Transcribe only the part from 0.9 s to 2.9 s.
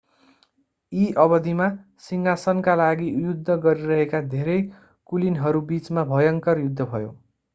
यी अवधिमा सिंहासनका